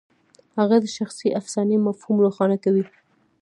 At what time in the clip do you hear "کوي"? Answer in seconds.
2.63-2.85